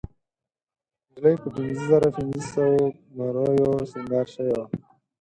نجلۍ 1.07 1.35
په 1.41 1.47
پينځهزرهپینځهسوو 1.55 2.81
مریو 3.17 3.71
سینګار 3.91 4.27
شوې 4.33 4.53
وه. 4.57 4.65